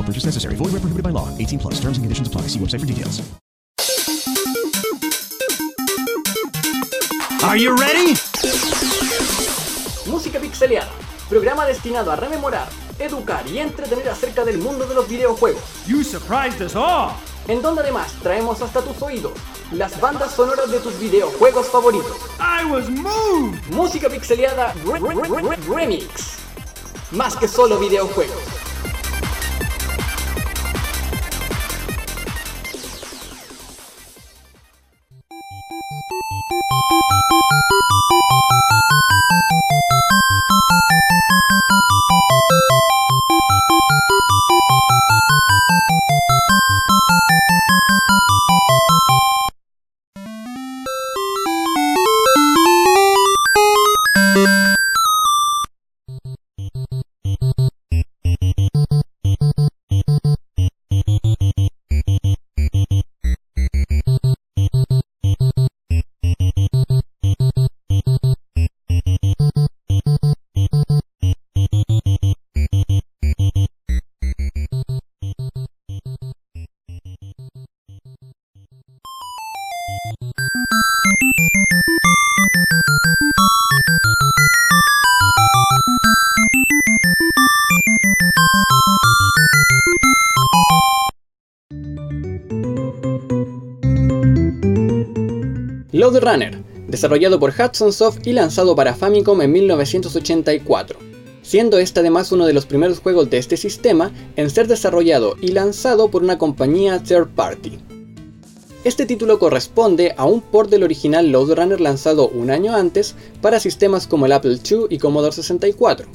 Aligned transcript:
No 0.00 0.06
purchase 0.06 0.24
necessary. 0.24 0.54
Void 0.56 0.72
where 0.72 0.80
prohibited 0.80 1.02
by 1.04 1.10
law. 1.10 1.28
18 1.36 1.58
plus. 1.58 1.74
Terms 1.74 1.98
and 1.98 2.04
conditions 2.04 2.26
apply. 2.26 2.42
See 2.48 2.58
website 2.58 2.80
for 2.80 2.86
details. 2.86 3.20
Are 7.44 7.56
you 7.58 7.76
ready? 7.76 8.14
Música 10.06 10.38
Pixeleada, 10.40 10.88
programa 11.28 11.66
destinado 11.66 12.10
a 12.10 12.16
rememorar, 12.16 12.68
educar 12.98 13.46
y 13.46 13.58
entretener 13.58 14.08
acerca 14.08 14.44
del 14.44 14.58
mundo 14.58 14.86
de 14.86 14.94
los 14.94 15.06
videojuegos, 15.08 15.62
You 15.86 16.02
surprised 16.02 16.60
us 16.62 16.74
all. 16.74 17.12
en 17.48 17.60
donde 17.62 17.82
además 17.82 18.12
traemos 18.22 18.60
hasta 18.62 18.80
tus 18.82 19.00
oídos 19.02 19.32
las 19.72 19.98
bandas 20.00 20.32
sonoras 20.34 20.70
de 20.70 20.80
tus 20.80 20.98
videojuegos 20.98 21.66
favoritos. 21.68 22.16
I 22.38 22.64
was 22.70 22.88
moved. 22.88 23.60
Música 23.70 24.08
Pixeleada 24.08 24.72
Re- 24.84 24.98
Re- 25.00 25.14
Re- 25.14 25.42
Re- 25.42 25.74
Remix. 25.74 26.38
Más 27.12 27.36
que 27.36 27.48
solo 27.48 27.78
videojuegos. 27.78 28.59
Thank 40.10 40.24
you. 41.90 41.99
Load 96.00 96.22
Runner, 96.22 96.64
desarrollado 96.88 97.38
por 97.38 97.50
Hudson 97.50 97.92
Soft 97.92 98.20
y 98.26 98.32
lanzado 98.32 98.74
para 98.74 98.94
Famicom 98.94 99.42
en 99.42 99.52
1984, 99.52 100.98
siendo 101.42 101.78
este 101.78 102.00
además 102.00 102.32
uno 102.32 102.46
de 102.46 102.54
los 102.54 102.64
primeros 102.64 103.00
juegos 103.00 103.28
de 103.28 103.36
este 103.36 103.58
sistema 103.58 104.10
en 104.36 104.48
ser 104.48 104.66
desarrollado 104.66 105.36
y 105.42 105.48
lanzado 105.48 106.10
por 106.10 106.22
una 106.22 106.38
compañía 106.38 107.02
third 107.02 107.28
party. 107.34 107.78
Este 108.82 109.04
título 109.04 109.38
corresponde 109.38 110.14
a 110.16 110.24
un 110.24 110.40
port 110.40 110.70
del 110.70 110.84
original 110.84 111.30
Load 111.30 111.52
Runner 111.54 111.80
lanzado 111.82 112.28
un 112.28 112.50
año 112.50 112.74
antes 112.74 113.14
para 113.42 113.60
sistemas 113.60 114.06
como 114.06 114.24
el 114.24 114.32
Apple 114.32 114.58
II 114.70 114.86
y 114.88 114.96
Commodore 114.96 115.34
64, 115.34 116.06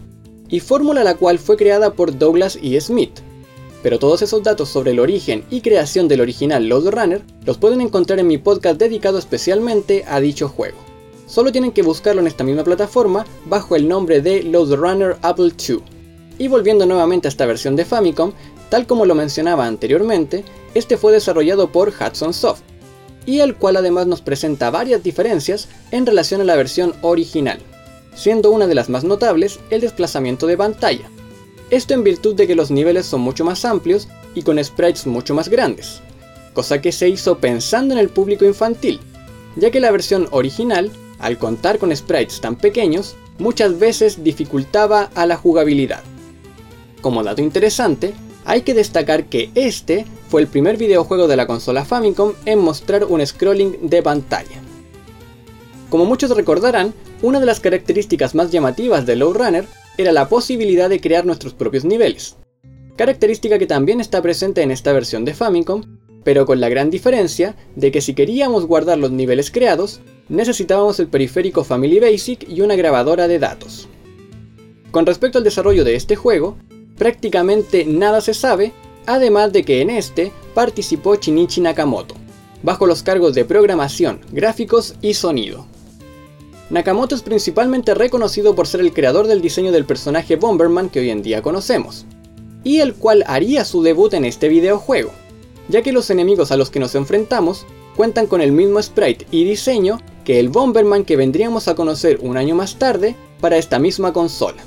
y 0.50 0.62
fórmula 0.62 1.04
la 1.04 1.14
cual 1.14 1.38
fue 1.38 1.58
creada 1.58 1.94
por 1.94 2.18
Douglas 2.18 2.58
E. 2.60 2.82
Smith, 2.82 3.20
pero 3.86 4.00
todos 4.00 4.24
esos 4.24 4.42
datos 4.42 4.70
sobre 4.70 4.90
el 4.90 5.00
origen 5.00 5.46
y 5.52 5.62
creación 5.62 6.08
del 6.08 6.22
original 6.22 6.68
Load 6.68 6.90
Runner 6.90 7.22
los 7.46 7.60
pueden 7.60 7.82
encontrar 7.82 8.18
en 8.18 8.26
mi 8.26 8.40
podcast 8.40 8.80
dedicado 8.80 9.20
especialmente 9.20 10.04
a 10.08 10.20
dicho 10.20 10.50
juego. 10.50 10.80
Solo 11.28 11.52
tienen 11.52 11.72
que 11.72 11.84
buscarlo 11.84 12.20
en 12.20 12.26
esta 12.26 12.44
misma 12.44 12.64
plataforma 12.64 13.28
bajo 13.46 13.76
el 13.76 13.88
nombre 13.88 14.22
de 14.22 14.42
Load 14.42 14.74
Runner 14.74 15.18
Apple 15.22 15.52
II. 15.70 15.84
Y 16.40 16.48
volviendo 16.48 16.88
nuevamente 16.88 17.28
a 17.28 17.30
esta 17.30 17.46
versión 17.46 17.76
de 17.76 17.86
Famicom, 17.86 18.32
tal 18.70 18.88
como 18.88 19.06
lo 19.06 19.14
mencionaba 19.14 19.68
anteriormente, 19.68 20.44
este 20.74 20.98
fue 20.98 21.12
desarrollado 21.12 21.72
por 21.72 21.90
Hudson 21.90 22.34
Soft, 22.34 22.62
y 23.28 23.42
el 23.42 23.54
cual 23.56 23.78
además 23.78 24.08
nos 24.08 24.22
presenta 24.22 24.72
varias 24.72 25.04
diferencias 25.04 25.68
en 25.92 26.08
relación 26.08 26.42
a 26.42 26.46
la 26.46 26.56
versión 26.56 26.96
original, 27.04 27.60
siendo 28.16 28.50
una 28.50 28.66
de 28.66 28.74
las 28.74 28.90
más 28.90 29.04
notables 29.04 29.60
el 29.70 29.82
desplazamiento 29.82 30.48
de 30.48 30.58
pantalla, 30.58 31.08
esto 31.70 31.94
en 31.94 32.04
virtud 32.04 32.36
de 32.36 32.48
que 32.48 32.56
los 32.56 32.72
niveles 32.72 33.06
son 33.06 33.22
mucho 33.22 33.44
más 33.44 33.66
amplios 33.66 34.08
y 34.34 34.44
con 34.44 34.64
sprites 34.64 35.08
mucho 35.08 35.34
más 35.34 35.50
grandes, 35.50 36.02
cosa 36.54 36.82
que 36.82 36.92
se 36.92 37.10
hizo 37.10 37.40
pensando 37.40 37.94
en 37.94 38.00
el 38.00 38.10
público 38.10 38.46
infantil, 38.46 39.00
ya 39.56 39.72
que 39.72 39.80
la 39.80 39.92
versión 39.92 40.28
original, 40.32 40.92
al 41.20 41.38
contar 41.38 41.80
con 41.80 41.96
sprites 41.96 42.42
tan 42.42 42.56
pequeños, 42.56 43.16
muchas 43.40 43.80
veces 43.80 44.24
dificultaba 44.24 45.10
a 45.16 45.26
la 45.26 45.38
jugabilidad. 45.38 46.04
Como 47.02 47.24
dato 47.24 47.42
interesante, 47.42 48.14
hay 48.46 48.62
que 48.62 48.74
destacar 48.74 49.26
que 49.26 49.50
este 49.56 50.06
fue 50.30 50.42
el 50.42 50.48
primer 50.48 50.78
videojuego 50.78 51.28
de 51.28 51.36
la 51.36 51.48
consola 51.48 51.86
Famicom 51.86 52.34
en 52.46 52.60
mostrar 52.60 53.06
un 53.06 53.26
scrolling 53.26 53.90
de 53.90 54.04
pantalla. 54.04 54.62
Como 55.90 56.06
muchos 56.06 56.32
recordarán, 56.32 56.94
una 57.22 57.40
de 57.40 57.46
las 57.46 57.60
características 57.60 58.36
más 58.36 58.52
llamativas 58.52 59.06
de 59.06 59.16
Low 59.16 59.34
Runner 59.34 59.66
era 59.98 60.12
la 60.12 60.30
posibilidad 60.30 60.90
de 60.90 61.00
crear 61.00 61.26
nuestros 61.26 61.54
propios 61.54 61.86
niveles, 61.86 62.36
característica 62.96 63.60
que 63.60 63.68
también 63.68 64.00
está 64.00 64.22
presente 64.22 64.62
en 64.62 64.72
esta 64.72 64.94
versión 64.94 65.26
de 65.26 65.34
Famicom, 65.34 66.00
pero 66.24 66.46
con 66.46 66.60
la 66.60 66.70
gran 66.70 66.90
diferencia 66.90 67.56
de 67.76 67.92
que 67.92 68.02
si 68.02 68.14
queríamos 68.14 68.66
guardar 68.66 68.98
los 68.98 69.12
niveles 69.12 69.52
creados, 69.52 70.02
necesitábamos 70.28 71.00
el 71.00 71.08
periférico 71.08 71.64
Family 71.64 72.00
Basic 72.00 72.50
y 72.50 72.62
una 72.62 72.76
grabadora 72.76 73.28
de 73.28 73.40
datos. 73.40 73.88
Con 74.92 75.06
respecto 75.06 75.38
al 75.38 75.44
desarrollo 75.44 75.84
de 75.84 75.96
este 75.96 76.16
juego, 76.16 76.58
prácticamente 76.98 77.86
nada 77.86 78.22
se 78.22 78.34
sabe, 78.34 78.74
además 79.06 79.54
de 79.54 79.64
que 79.64 79.82
en 79.82 79.90
este 79.90 80.32
participó 80.54 81.16
Shinichi 81.16 81.62
Nakamoto, 81.62 82.16
bajo 82.64 82.88
los 82.88 83.04
cargos 83.04 83.36
de 83.36 83.46
programación, 83.46 84.22
gráficos 84.32 84.96
y 85.02 85.14
sonido. 85.14 85.68
Nakamoto 86.70 87.14
es 87.14 87.22
principalmente 87.22 87.94
reconocido 87.94 88.56
por 88.56 88.68
ser 88.68 88.82
el 88.82 88.92
creador 88.92 89.28
del 89.28 89.42
diseño 89.42 89.72
del 89.72 89.86
personaje 89.86 90.36
Bomberman 90.36 90.90
que 90.90 91.00
hoy 91.00 91.12
en 91.12 91.22
día 91.22 91.42
conocemos, 91.42 92.06
y 92.64 92.80
el 92.80 92.96
cual 92.96 93.24
haría 93.28 93.66
su 93.66 93.84
debut 93.84 94.14
en 94.14 94.26
este 94.26 94.50
videojuego. 94.50 95.12
ya 95.68 95.82
que 95.82 95.92
los 95.92 96.10
enemigos 96.10 96.52
a 96.52 96.58
los 96.58 96.70
que 96.70 96.80
nos 96.80 96.96
enfrentamos 96.96 97.66
cuentan 97.96 98.28
con 98.28 98.42
el 98.42 98.52
mismo 98.52 98.82
sprite 98.82 99.26
y 99.32 99.46
diseño 99.46 100.00
que 100.24 100.40
el 100.40 100.50
Bomberman 100.50 101.06
que 101.06 101.16
vendríamos 101.16 101.68
a 101.68 101.76
conocer 101.76 102.20
un 102.22 102.38
año 102.38 102.56
más 102.56 102.78
tarde 102.78 103.16
para 103.40 103.58
esta 103.58 103.80
misma 103.80 104.14
consola. 104.14 104.64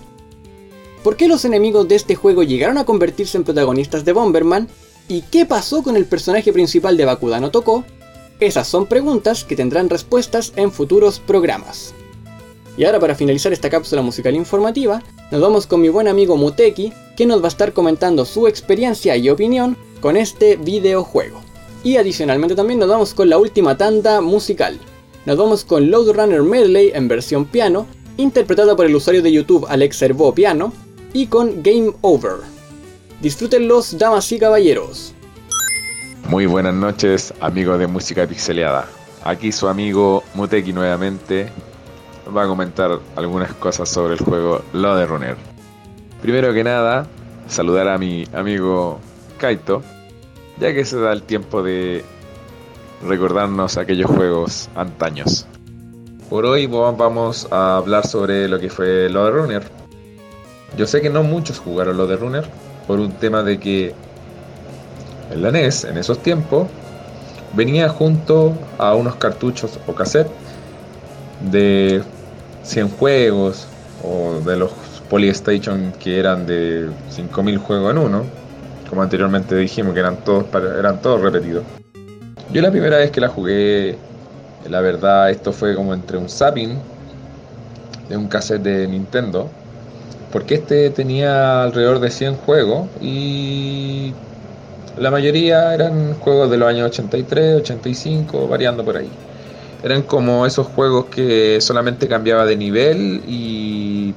¿Por 1.02 1.16
qué 1.16 1.28
los 1.28 1.44
enemigos 1.44 1.86
de 1.88 1.94
este 1.94 2.14
juego 2.14 2.42
llegaron 2.42 2.78
a 2.78 2.84
convertirse 2.84 3.36
en 3.36 3.44
protagonistas 3.44 4.04
de 4.04 4.12
Bomberman? 4.12 4.68
¿Y 5.08 5.22
qué 5.22 5.46
pasó 5.46 5.82
con 5.82 5.96
el 5.96 6.04
personaje 6.04 6.52
principal 6.52 6.96
de 6.96 7.04
Bakudano 7.04 7.50
Toko? 7.50 7.84
Esas 8.40 8.68
son 8.68 8.86
preguntas 8.86 9.42
que 9.42 9.56
tendrán 9.56 9.90
respuestas 9.90 10.52
en 10.54 10.70
futuros 10.70 11.18
programas. 11.18 11.92
Y 12.76 12.84
ahora 12.84 13.00
para 13.00 13.16
finalizar 13.16 13.52
esta 13.52 13.68
cápsula 13.68 14.00
musical 14.00 14.36
informativa, 14.36 15.02
nos 15.32 15.40
vamos 15.40 15.66
con 15.66 15.80
mi 15.80 15.88
buen 15.88 16.06
amigo 16.06 16.36
Muteki, 16.36 16.92
que 17.16 17.26
nos 17.26 17.42
va 17.42 17.46
a 17.46 17.48
estar 17.48 17.72
comentando 17.72 18.24
su 18.24 18.46
experiencia 18.46 19.16
y 19.16 19.28
opinión 19.28 19.76
con 20.00 20.16
este 20.16 20.54
videojuego. 20.54 21.40
Y 21.82 21.96
adicionalmente 21.96 22.54
también 22.54 22.78
nos 22.78 22.88
vamos 22.88 23.12
con 23.12 23.28
la 23.28 23.38
última 23.38 23.76
tanda 23.76 24.20
musical. 24.20 24.78
Nos 25.26 25.36
vamos 25.36 25.64
con 25.64 25.90
Load 25.90 26.12
Runner 26.12 26.42
Medley 26.42 26.92
en 26.94 27.08
versión 27.08 27.44
piano, 27.44 27.88
interpretada 28.16 28.76
por 28.76 28.86
el 28.86 28.94
usuario 28.94 29.22
de 29.22 29.32
YouTube 29.32 29.66
Alex 29.68 30.00
Herbo 30.00 30.32
Piano, 30.32 30.72
y 31.12 31.26
con 31.26 31.60
Game 31.62 31.92
Over. 32.02 32.36
Disfrútenlos, 33.20 33.98
damas 33.98 34.30
y 34.30 34.38
caballeros. 34.38 35.14
Muy 36.28 36.44
buenas 36.44 36.74
noches, 36.74 37.32
amigos 37.40 37.78
de 37.78 37.86
Música 37.86 38.26
Pixeleada. 38.26 38.84
Aquí 39.24 39.50
su 39.50 39.66
amigo 39.66 40.22
Muteki 40.34 40.74
nuevamente 40.74 41.48
va 42.36 42.42
a 42.42 42.46
comentar 42.46 42.98
algunas 43.16 43.54
cosas 43.54 43.88
sobre 43.88 44.12
el 44.12 44.20
juego 44.20 44.62
Lode 44.74 45.06
Runner. 45.06 45.36
Primero 46.20 46.52
que 46.52 46.62
nada, 46.62 47.06
saludar 47.46 47.88
a 47.88 47.96
mi 47.96 48.26
amigo 48.34 49.00
Kaito, 49.38 49.82
ya 50.60 50.74
que 50.74 50.84
se 50.84 51.00
da 51.00 51.14
el 51.14 51.22
tiempo 51.22 51.62
de 51.62 52.04
recordarnos 53.02 53.78
aquellos 53.78 54.10
juegos 54.10 54.68
antaños. 54.74 55.46
Por 56.28 56.44
hoy 56.44 56.66
vamos 56.66 57.48
a 57.50 57.78
hablar 57.78 58.06
sobre 58.06 58.48
lo 58.48 58.60
que 58.60 58.68
fue 58.68 59.08
Lode 59.08 59.30
Runner. 59.30 59.62
Yo 60.76 60.86
sé 60.86 61.00
que 61.00 61.08
no 61.08 61.22
muchos 61.22 61.58
jugaron 61.58 61.96
Lode 61.96 62.16
Runner 62.16 62.44
por 62.86 63.00
un 63.00 63.12
tema 63.12 63.42
de 63.42 63.58
que 63.58 63.94
el 65.30 65.42
la 65.42 65.50
NES 65.50 65.84
en 65.84 65.98
esos 65.98 66.22
tiempos 66.22 66.68
venía 67.54 67.88
junto 67.88 68.54
a 68.78 68.94
unos 68.94 69.16
cartuchos 69.16 69.78
o 69.86 69.94
cassette 69.94 70.30
de 71.50 72.02
100 72.62 72.90
juegos 72.90 73.66
o 74.02 74.40
de 74.40 74.56
los 74.56 74.72
Polystation 75.08 75.92
que 75.98 76.18
eran 76.18 76.46
de 76.46 76.90
5000 77.08 77.58
juegos 77.58 77.92
en 77.92 77.98
uno, 77.98 78.24
como 78.90 79.02
anteriormente 79.02 79.56
dijimos 79.56 79.94
que 79.94 80.00
eran 80.00 80.16
todos 80.18 80.44
eran 80.78 81.00
todos 81.00 81.22
repetidos. 81.22 81.64
Yo 82.52 82.60
la 82.60 82.70
primera 82.70 82.98
vez 82.98 83.10
que 83.10 83.20
la 83.20 83.28
jugué, 83.28 83.96
la 84.68 84.80
verdad 84.80 85.30
esto 85.30 85.52
fue 85.52 85.74
como 85.74 85.94
entre 85.94 86.18
un 86.18 86.28
zapping 86.28 86.78
de 88.08 88.16
un 88.16 88.28
cassette 88.28 88.62
de 88.62 88.86
Nintendo, 88.86 89.48
porque 90.30 90.56
este 90.56 90.90
tenía 90.90 91.62
alrededor 91.62 92.00
de 92.00 92.10
100 92.10 92.36
juegos 92.36 92.88
y 93.00 94.12
la 95.00 95.10
mayoría 95.10 95.74
eran 95.74 96.14
juegos 96.14 96.50
de 96.50 96.56
los 96.56 96.68
años 96.68 96.90
83, 96.90 97.60
85, 97.62 98.48
variando 98.48 98.84
por 98.84 98.96
ahí. 98.96 99.08
Eran 99.82 100.02
como 100.02 100.44
esos 100.44 100.66
juegos 100.66 101.06
que 101.06 101.60
solamente 101.60 102.08
cambiaba 102.08 102.44
de 102.44 102.56
nivel 102.56 103.22
y 103.26 104.14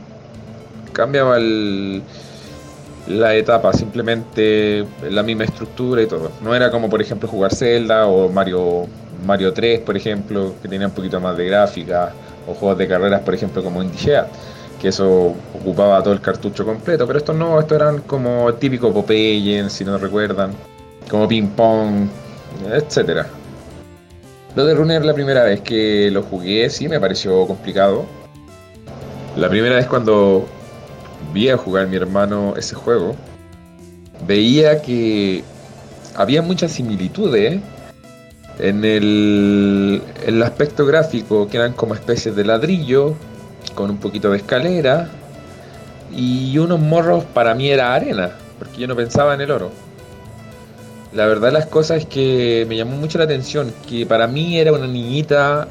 cambiaba 0.92 1.38
la 3.08 3.36
etapa, 3.36 3.74
simplemente 3.74 4.86
la 5.10 5.24
misma 5.24 5.44
estructura 5.44 6.02
y 6.02 6.08
todo. 6.08 6.32
No 6.42 6.56
era 6.56 6.72
como 6.72 6.90
por 6.90 7.02
ejemplo 7.02 7.30
jugar 7.30 7.54
Zelda 7.54 8.08
o 8.08 8.30
Mario, 8.30 8.88
Mario 9.26 9.54
3, 9.54 9.82
por 9.82 9.96
ejemplo, 9.96 10.54
que 10.62 10.68
tenía 10.68 10.88
un 10.88 10.94
poquito 10.94 11.20
más 11.20 11.38
de 11.38 11.46
gráfica, 11.46 12.12
o 12.48 12.56
juegos 12.56 12.80
de 12.80 12.88
carreras, 12.88 13.22
por 13.22 13.36
ejemplo, 13.36 13.64
como 13.64 13.84
Indigea, 13.84 14.28
que 14.82 14.88
eso 14.88 15.36
ocupaba 15.54 16.02
todo 16.02 16.14
el 16.14 16.22
cartucho 16.22 16.66
completo, 16.66 17.06
pero 17.06 17.20
estos 17.20 17.36
no, 17.36 17.60
estos 17.60 17.76
eran 17.76 18.00
como 18.02 18.52
típico 18.56 18.92
Popeye, 18.92 19.70
si 19.70 19.86
no 19.86 20.00
recuerdan 20.00 20.52
como 21.12 21.28
ping 21.28 21.48
pong, 21.48 22.08
etcétera. 22.72 23.28
Lo 24.56 24.66
de 24.66 24.74
Runner 24.74 25.04
la 25.04 25.14
primera 25.14 25.44
vez 25.44 25.60
que 25.60 26.10
lo 26.10 26.24
jugué 26.24 26.70
sí 26.70 26.88
me 26.88 27.00
pareció 27.02 27.46
complicado. 27.46 28.06
La 29.36 29.50
primera 29.50 29.76
vez 29.76 29.88
cuando 29.88 30.48
vi 31.34 31.50
a 31.50 31.58
jugar 31.58 31.88
mi 31.88 31.98
hermano 31.98 32.54
ese 32.56 32.76
juego, 32.76 33.16
veía 34.26 34.82
que 34.82 35.44
había 36.16 36.42
muchas 36.42 36.72
similitudes 36.72 37.60
en 38.60 38.86
el, 38.86 40.02
en 40.26 40.36
el 40.36 40.44
aspecto 40.44 40.86
gráfico, 40.86 41.48
que 41.48 41.58
eran 41.58 41.74
como 41.74 41.94
especies 41.94 42.36
de 42.36 42.46
ladrillo, 42.46 43.16
con 43.76 43.90
un 43.90 43.98
poquito 43.98 44.32
de 44.32 44.38
escalera, 44.38 45.10
y 46.16 46.58
unos 46.58 46.80
morros 46.80 47.26
para 47.26 47.54
mí 47.54 47.70
era 47.70 47.94
arena, 47.94 48.32
porque 48.60 48.82
yo 48.82 48.88
no 48.88 48.96
pensaba 48.96 49.34
en 49.34 49.42
el 49.42 49.52
oro. 49.52 49.72
La 51.14 51.26
verdad 51.26 51.52
las 51.52 51.66
cosas 51.66 52.00
es 52.00 52.06
que 52.06 52.66
me 52.70 52.78
llamó 52.78 52.96
mucho 52.96 53.18
la 53.18 53.26
atención 53.26 53.74
que 53.88 54.06
para 54.06 54.28
mí 54.28 54.58
era 54.58 54.72
una 54.72 54.88
niñita 54.88 55.68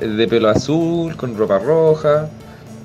de 0.00 0.28
pelo 0.28 0.48
azul, 0.48 1.16
con 1.16 1.36
ropa 1.36 1.58
roja, 1.58 2.28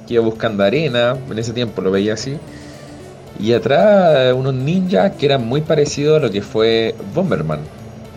que 0.07 0.15
iba 0.15 0.23
buscando 0.23 0.63
arena, 0.63 1.17
en 1.29 1.39
ese 1.39 1.53
tiempo 1.53 1.81
lo 1.81 1.89
veía 1.91 2.13
así. 2.13 2.37
Y 3.39 3.53
atrás 3.53 4.33
unos 4.33 4.53
ninjas 4.53 5.13
que 5.13 5.25
eran 5.25 5.45
muy 5.45 5.61
parecidos 5.61 6.19
a 6.19 6.25
lo 6.25 6.31
que 6.31 6.41
fue 6.41 6.95
Bomberman. 7.13 7.59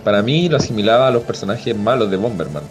Para 0.04 0.22
mí 0.22 0.48
lo 0.48 0.58
asimilaba 0.58 1.08
a 1.08 1.10
los 1.10 1.22
personajes 1.22 1.76
malos 1.76 2.10
de 2.10 2.16
Bomberman. 2.16 2.62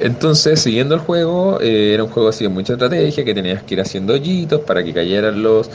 Entonces, 0.00 0.60
siguiendo 0.60 0.94
el 0.94 1.00
juego, 1.00 1.60
eh, 1.60 1.92
era 1.94 2.04
un 2.04 2.10
juego 2.10 2.28
así 2.28 2.44
de 2.44 2.50
mucha 2.50 2.74
estrategia, 2.74 3.24
que 3.24 3.34
tenías 3.34 3.62
que 3.64 3.74
ir 3.74 3.80
haciendo 3.80 4.14
hoyitos 4.14 4.60
para 4.60 4.82
que 4.82 4.92
cayeran 4.92 5.42
los... 5.42 5.70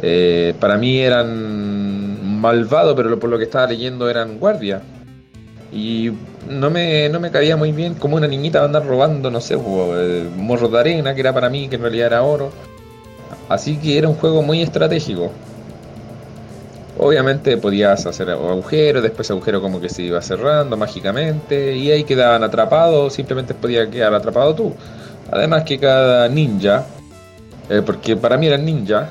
Eh, 0.00 0.54
para 0.60 0.76
mí 0.78 1.00
eran 1.00 1.97
malvado, 2.40 2.94
pero 2.94 3.18
por 3.18 3.30
lo 3.30 3.38
que 3.38 3.44
estaba 3.44 3.66
leyendo 3.66 4.08
eran 4.08 4.38
guardias. 4.38 4.82
Y 5.72 6.12
no 6.48 6.70
me, 6.70 7.08
no 7.08 7.20
me 7.20 7.30
cabía 7.30 7.56
muy 7.56 7.72
bien 7.72 7.94
como 7.94 8.16
una 8.16 8.26
niñita 8.26 8.60
va 8.60 8.66
andar 8.66 8.86
robando, 8.86 9.30
no 9.30 9.40
sé, 9.40 9.56
morro 9.56 10.68
de 10.68 10.80
arena, 10.80 11.14
que 11.14 11.20
era 11.20 11.34
para 11.34 11.50
mí, 11.50 11.68
que 11.68 11.76
en 11.76 11.82
realidad 11.82 12.06
era 12.06 12.22
oro. 12.22 12.50
Así 13.48 13.76
que 13.76 13.98
era 13.98 14.08
un 14.08 14.14
juego 14.14 14.42
muy 14.42 14.62
estratégico. 14.62 15.30
Obviamente 16.98 17.56
podías 17.58 18.06
hacer 18.06 18.30
agujeros, 18.30 19.02
después 19.02 19.30
agujero 19.30 19.60
como 19.60 19.80
que 19.80 19.88
se 19.88 20.02
iba 20.02 20.20
cerrando 20.20 20.76
mágicamente 20.76 21.76
y 21.76 21.92
ahí 21.92 22.02
quedaban 22.02 22.42
atrapados, 22.42 23.12
simplemente 23.12 23.54
podía 23.54 23.88
quedar 23.88 24.14
atrapado 24.14 24.54
tú. 24.54 24.74
Además 25.30 25.62
que 25.64 25.78
cada 25.78 26.28
ninja, 26.28 26.86
eh, 27.68 27.82
porque 27.84 28.16
para 28.16 28.36
mí 28.36 28.48
eran 28.48 28.64
ninja, 28.64 29.10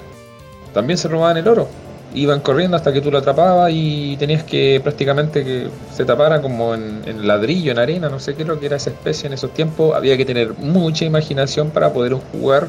también 0.74 0.98
se 0.98 1.08
robaban 1.08 1.38
el 1.38 1.48
oro 1.48 1.70
iban 2.18 2.42
corriendo 2.42 2.76
hasta 2.78 2.92
que 2.92 3.02
tú 3.02 3.12
lo 3.12 3.20
atrapabas 3.20 3.72
y 3.74 4.18
tenías 4.18 4.44
que 4.44 4.80
prácticamente 4.84 5.44
que 5.44 5.68
se 5.94 6.06
tapara 6.06 6.42
como 6.42 6.74
en, 6.74 7.28
ladrillo, 7.28 7.72
en 7.72 7.80
arena, 7.80 8.10
no 8.10 8.20
sé 8.20 8.36
qué 8.36 8.44
lo 8.44 8.60
que 8.60 8.66
era 8.66 8.76
esa 8.76 8.90
especie 8.90 9.28
en 9.28 9.34
esos 9.34 9.54
tiempos. 9.54 9.96
Había 9.96 10.18
que 10.18 10.26
tener 10.26 10.54
mucha 10.58 11.06
imaginación 11.06 11.70
para 11.70 11.94
poder 11.94 12.14
jugar 12.14 12.68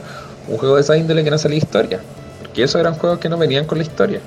un 0.48 0.58
juego 0.58 0.76
de 0.76 0.82
esa 0.82 0.96
índole 0.96 1.24
que 1.24 1.30
no 1.30 1.38
salía 1.38 1.58
historia. 1.58 2.00
Porque 2.40 2.62
esos 2.62 2.80
eran 2.80 2.94
juegos 2.94 3.18
que 3.18 3.28
no 3.28 3.36
venían 3.36 3.64
con 3.64 3.78
la 3.78 3.84
historia. 3.84 4.20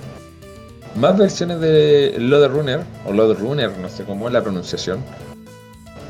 Más 0.95 1.17
versiones 1.17 1.61
de 1.61 2.15
Load 2.17 2.49
Runner, 2.49 2.81
o 3.07 3.13
Load 3.13 3.37
Runner, 3.39 3.71
no 3.77 3.89
sé 3.89 4.03
cómo 4.03 4.27
es 4.27 4.33
la 4.33 4.41
pronunciación 4.41 4.99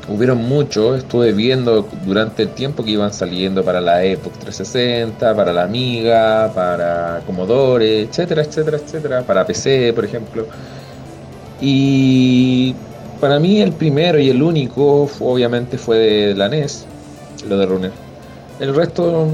hubieron 0.08 0.38
muchos, 0.38 0.98
estuve 0.98 1.32
viendo 1.32 1.88
durante 2.04 2.42
el 2.42 2.50
tiempo 2.50 2.84
que 2.84 2.92
iban 2.92 3.12
saliendo 3.12 3.64
para 3.64 3.80
la 3.80 4.00
Xbox 4.00 4.38
360, 4.40 5.34
para 5.34 5.52
la 5.52 5.64
Amiga, 5.64 6.50
para 6.54 7.20
Commodore, 7.26 8.02
etcétera, 8.02 8.42
etcétera, 8.42 8.78
etcétera, 8.78 9.22
para 9.22 9.46
PC, 9.46 9.92
por 9.94 10.04
ejemplo. 10.04 10.46
Y 11.60 12.74
para 13.20 13.38
mí 13.38 13.60
el 13.60 13.72
primero 13.72 14.18
y 14.18 14.28
el 14.30 14.42
único 14.42 15.08
obviamente 15.20 15.78
fue 15.78 15.98
de 15.98 16.34
la 16.34 16.48
NES, 16.48 16.86
lo 17.48 17.56
de 17.56 17.66
Runner. 17.66 17.92
El 18.58 18.74
resto 18.74 19.28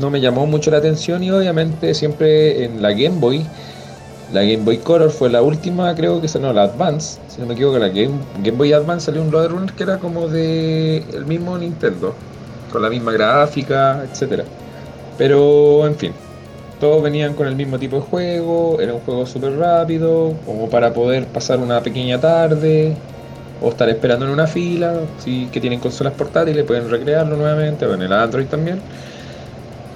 no 0.00 0.10
me 0.10 0.20
llamó 0.20 0.46
mucho 0.46 0.70
la 0.70 0.78
atención 0.78 1.22
y 1.22 1.30
obviamente 1.30 1.94
siempre 1.94 2.64
en 2.64 2.82
la 2.82 2.90
Game 2.90 3.18
Boy 3.18 3.44
la 4.32 4.42
Game 4.42 4.64
Boy 4.64 4.78
Color 4.78 5.10
fue 5.10 5.30
la 5.30 5.42
última, 5.42 5.94
creo 5.94 6.20
que 6.20 6.28
salió, 6.28 6.52
la 6.52 6.64
Advance, 6.64 7.20
si 7.28 7.40
no 7.40 7.46
me 7.46 7.54
equivoco, 7.54 7.78
la 7.78 7.88
Game, 7.88 8.18
Game 8.42 8.58
Boy 8.58 8.72
Advance 8.72 9.06
salió 9.06 9.22
un 9.22 9.30
Road 9.30 9.48
Runner 9.48 9.72
que 9.72 9.82
era 9.84 9.98
como 9.98 10.28
de 10.28 10.98
el 11.12 11.26
mismo 11.26 11.56
Nintendo, 11.56 12.14
con 12.72 12.82
la 12.82 12.90
misma 12.90 13.12
gráfica, 13.12 14.02
etcétera. 14.10 14.44
Pero, 15.16 15.86
en 15.86 15.94
fin, 15.94 16.12
todos 16.80 17.02
venían 17.02 17.34
con 17.34 17.46
el 17.46 17.54
mismo 17.54 17.78
tipo 17.78 17.96
de 17.96 18.02
juego, 18.02 18.78
era 18.80 18.94
un 18.94 19.00
juego 19.00 19.26
súper 19.26 19.56
rápido, 19.56 20.34
como 20.44 20.68
para 20.68 20.92
poder 20.92 21.26
pasar 21.26 21.58
una 21.58 21.80
pequeña 21.80 22.20
tarde, 22.20 22.96
o 23.62 23.70
estar 23.70 23.88
esperando 23.88 24.26
en 24.26 24.32
una 24.32 24.46
fila, 24.46 25.00
si 25.18 25.46
que 25.46 25.60
tienen 25.60 25.80
consolas 25.80 26.12
portátiles, 26.14 26.64
pueden 26.64 26.90
recrearlo 26.90 27.36
nuevamente, 27.36 27.86
o 27.86 27.94
en 27.94 28.02
el 28.02 28.12
Android 28.12 28.46
también 28.46 28.80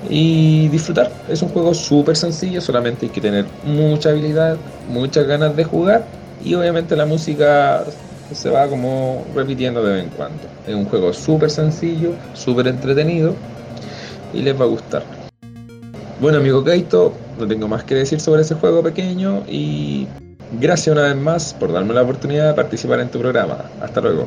y 0.09 0.69
disfrutar. 0.69 1.11
Es 1.29 1.43
un 1.43 1.49
juego 1.49 1.75
súper 1.75 2.17
sencillo, 2.17 2.61
solamente 2.61 3.07
hay 3.07 3.13
que 3.13 3.21
tener 3.21 3.45
mucha 3.65 4.11
habilidad, 4.11 4.57
muchas 4.89 5.27
ganas 5.27 5.55
de 5.57 5.65
jugar 5.65 6.05
y 6.45 6.55
obviamente 6.55 6.97
la 6.97 7.07
música 7.07 7.85
se 8.33 8.51
va 8.51 8.67
como 8.69 9.25
repitiendo 9.35 9.83
de 9.83 9.95
vez 9.95 10.05
en 10.05 10.11
cuando. 10.11 10.43
Es 10.67 10.75
un 10.75 10.85
juego 10.87 11.13
súper 11.13 11.51
sencillo, 11.51 12.13
súper 12.35 12.69
entretenido 12.69 13.35
y 14.33 14.43
les 14.43 14.59
va 14.59 14.65
a 14.65 14.69
gustar. 14.69 15.03
Bueno 16.21 16.39
amigo 16.39 16.63
Kaito, 16.63 17.13
no 17.39 17.47
tengo 17.47 17.67
más 17.67 17.85
que 17.85 17.95
decir 17.95 18.21
sobre 18.21 18.43
ese 18.43 18.55
juego 18.55 18.83
pequeño 18.83 19.43
y 19.49 20.07
gracias 20.61 20.95
una 20.95 21.07
vez 21.07 21.17
más 21.17 21.55
por 21.55 21.73
darme 21.73 21.95
la 21.95 22.03
oportunidad 22.03 22.49
de 22.49 22.55
participar 22.55 23.01
en 23.01 23.09
tu 23.09 23.19
programa. 23.19 23.65
Hasta 23.81 24.01
luego. 24.01 24.27